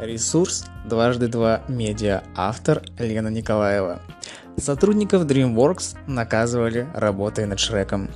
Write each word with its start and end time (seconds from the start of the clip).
Ресурс 0.00 0.64
дважды 0.86 1.28
два 1.28 1.60
медиа. 1.68 2.22
Автор 2.34 2.82
Лена 2.98 3.28
Николаева. 3.28 4.00
Сотрудников 4.56 5.26
DreamWorks 5.26 5.98
наказывали 6.06 6.88
работой 6.94 7.44
над 7.44 7.60
Шреком. 7.60 8.08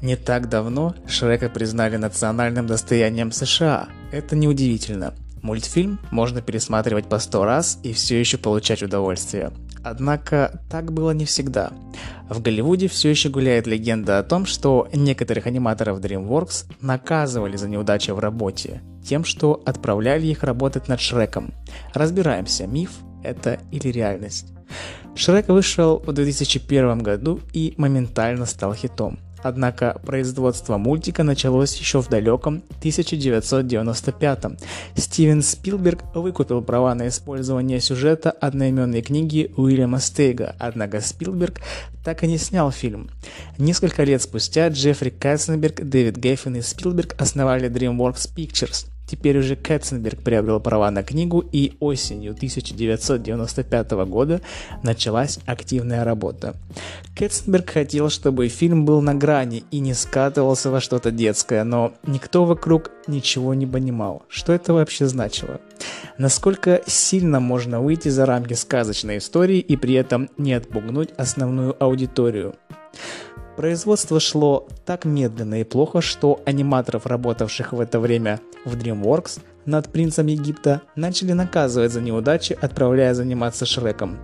Не 0.00 0.16
так 0.16 0.48
давно 0.48 0.94
Шрека 1.06 1.50
признали 1.50 1.98
национальным 1.98 2.66
достоянием 2.66 3.30
США. 3.30 3.88
Это 4.10 4.36
неудивительно. 4.36 5.12
Мультфильм 5.42 5.98
можно 6.10 6.40
пересматривать 6.40 7.10
по 7.10 7.18
сто 7.18 7.44
раз 7.44 7.78
и 7.82 7.92
все 7.92 8.18
еще 8.18 8.38
получать 8.38 8.82
удовольствие. 8.82 9.52
Однако 9.84 10.62
так 10.70 10.92
было 10.92 11.10
не 11.10 11.26
всегда. 11.26 11.72
В 12.30 12.40
Голливуде 12.40 12.88
все 12.88 13.10
еще 13.10 13.28
гуляет 13.28 13.66
легенда 13.66 14.18
о 14.18 14.22
том, 14.22 14.46
что 14.46 14.88
некоторых 14.94 15.46
аниматоров 15.46 16.00
DreamWorks 16.00 16.64
наказывали 16.80 17.56
за 17.56 17.68
неудачи 17.68 18.12
в 18.12 18.18
работе, 18.18 18.80
тем, 19.08 19.24
что 19.24 19.62
отправляли 19.64 20.26
их 20.26 20.42
работать 20.42 20.88
над 20.88 21.00
Шреком. 21.00 21.52
Разбираемся, 21.94 22.66
миф 22.66 22.90
это 23.22 23.58
или 23.72 23.88
реальность. 23.88 24.52
Шрек 25.14 25.48
вышел 25.48 25.98
в 25.98 26.12
2001 26.12 26.98
году 26.98 27.40
и 27.52 27.74
моментально 27.76 28.46
стал 28.46 28.74
хитом. 28.74 29.18
Однако 29.42 30.00
производство 30.04 30.78
мультика 30.78 31.22
началось 31.22 31.76
еще 31.76 32.02
в 32.02 32.08
далеком 32.08 32.62
1995 32.80 34.44
-м. 34.44 34.58
Стивен 34.96 35.42
Спилберг 35.42 36.02
выкупил 36.14 36.60
права 36.60 36.94
на 36.94 37.06
использование 37.08 37.80
сюжета 37.80 38.30
одноименной 38.30 39.00
книги 39.00 39.52
Уильяма 39.56 40.00
Стейга, 40.00 40.56
однако 40.58 41.00
Спилберг 41.00 41.60
так 42.04 42.24
и 42.24 42.26
не 42.26 42.38
снял 42.38 42.72
фильм. 42.72 43.10
Несколько 43.58 44.02
лет 44.04 44.22
спустя 44.22 44.68
Джеффри 44.68 45.10
Катценберг, 45.10 45.82
Дэвид 45.82 46.16
Гейффин 46.16 46.56
и 46.56 46.62
Спилберг 46.62 47.14
основали 47.20 47.70
DreamWorks 47.70 48.34
Pictures– 48.34 48.86
Теперь 49.08 49.38
уже 49.38 49.56
Кэтценберг 49.56 50.22
приобрел 50.22 50.60
права 50.60 50.90
на 50.90 51.02
книгу, 51.02 51.40
и 51.40 51.72
осенью 51.80 52.32
1995 52.32 53.90
года 54.06 54.42
началась 54.82 55.38
активная 55.46 56.04
работа. 56.04 56.54
Кэтценберг 57.16 57.70
хотел, 57.70 58.10
чтобы 58.10 58.48
фильм 58.48 58.84
был 58.84 59.00
на 59.00 59.14
грани 59.14 59.64
и 59.70 59.80
не 59.80 59.94
скатывался 59.94 60.70
во 60.70 60.80
что-то 60.80 61.10
детское, 61.10 61.64
но 61.64 61.94
никто 62.06 62.44
вокруг 62.44 62.90
ничего 63.06 63.54
не 63.54 63.66
понимал, 63.66 64.24
что 64.28 64.52
это 64.52 64.74
вообще 64.74 65.06
значило. 65.06 65.60
Насколько 66.18 66.82
сильно 66.86 67.40
можно 67.40 67.80
выйти 67.80 68.08
за 68.08 68.26
рамки 68.26 68.52
сказочной 68.52 69.18
истории 69.18 69.58
и 69.58 69.76
при 69.76 69.94
этом 69.94 70.28
не 70.36 70.52
отпугнуть 70.52 71.10
основную 71.16 71.82
аудиторию. 71.82 72.56
Производство 73.58 74.20
шло 74.20 74.68
так 74.86 75.04
медленно 75.04 75.60
и 75.60 75.64
плохо, 75.64 76.00
что 76.00 76.40
аниматоров, 76.46 77.06
работавших 77.06 77.72
в 77.72 77.80
это 77.80 77.98
время 77.98 78.38
в 78.64 78.76
DreamWorks 78.76 79.40
над 79.64 79.88
принцем 79.88 80.28
Египта, 80.28 80.82
начали 80.94 81.32
наказывать 81.32 81.90
за 81.90 82.00
неудачи, 82.00 82.56
отправляя 82.62 83.14
заниматься 83.14 83.66
Шреком. 83.66 84.20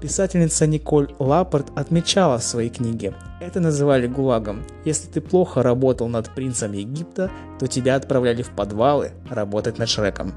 Писательница 0.00 0.66
Николь 0.66 1.14
Лапорт 1.18 1.66
отмечала 1.76 2.38
в 2.38 2.42
своей 2.42 2.70
книге, 2.70 3.12
это 3.38 3.60
называли 3.60 4.06
гулагом. 4.06 4.62
Если 4.86 5.08
ты 5.08 5.20
плохо 5.20 5.62
работал 5.62 6.08
над 6.08 6.30
принцем 6.30 6.72
Египта, 6.72 7.30
то 7.58 7.66
тебя 7.66 7.96
отправляли 7.96 8.40
в 8.40 8.48
подвалы 8.48 9.10
работать 9.28 9.76
над 9.76 9.90
Шреком. 9.90 10.32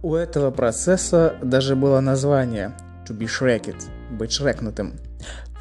У 0.00 0.14
этого 0.14 0.52
процесса 0.52 1.34
даже 1.42 1.74
было 1.74 1.98
название 1.98 2.72
«to 3.04 3.18
be 3.18 3.26
shreked»– 3.26 3.82
«быть 4.12 4.30
шрекнутым». 4.30 4.92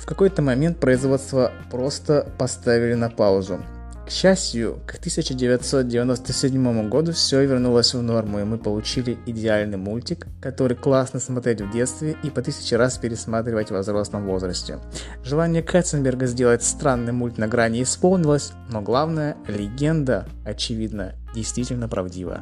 В 0.02 0.06
какой-то 0.08 0.42
момент 0.42 0.80
производство 0.80 1.52
просто 1.70 2.28
поставили 2.40 2.96
на 2.96 3.12
паузу. 3.12 3.60
К 4.08 4.10
счастью, 4.10 4.80
к 4.88 4.96
1997 4.96 6.90
году 6.90 7.12
все 7.12 7.46
вернулось 7.46 7.94
в 7.94 8.02
норму, 8.02 8.40
и 8.40 8.44
мы 8.44 8.58
получили 8.58 9.20
идеальный 9.28 9.78
мультик, 9.78 10.26
который 10.42 10.76
классно 10.76 11.20
смотреть 11.20 11.62
в 11.62 11.72
детстве 11.72 12.18
и 12.24 12.32
по 12.32 12.42
тысяче 12.42 12.78
раз 12.78 12.98
пересматривать 12.98 13.70
в 13.70 13.78
взрослом 13.78 14.26
возрасте. 14.26 14.80
Желание 15.24 15.62
Кэтценберга 15.62 16.26
сделать 16.26 16.64
странный 16.64 17.14
мульт 17.14 17.38
на 17.38 17.48
грани 17.48 17.84
исполнилось, 17.84 18.54
но 18.70 18.82
главное, 18.82 19.38
легенда, 19.48 20.26
очевидно, 20.44 21.14
действительно 21.36 21.88
правдива. 21.88 22.42